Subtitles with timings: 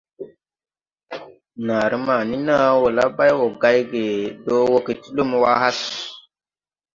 [1.65, 4.05] Naaré ma ni naa la bay wo gay ge
[4.45, 5.91] do woge ti lumo wa hase.